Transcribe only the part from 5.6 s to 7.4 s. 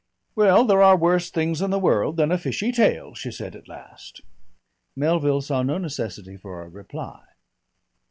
no necessity for a reply.